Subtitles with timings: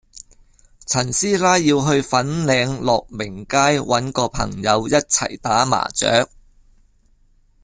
[0.87, 6.25] 陳師奶要去粉嶺樂鳴街搵個朋友一齊打麻雀